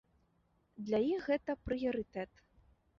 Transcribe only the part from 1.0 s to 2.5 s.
іх гэта прыярытэт.